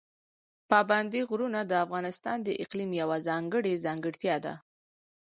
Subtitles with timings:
[0.71, 4.53] پابندي غرونه د افغانستان د اقلیم یوه ځانګړې ځانګړتیا ده.